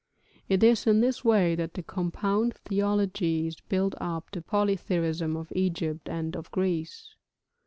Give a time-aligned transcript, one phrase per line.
[0.49, 6.09] It is in this way that the compound theologies built up the polytheism of Egypt
[6.09, 7.13] and of Greece.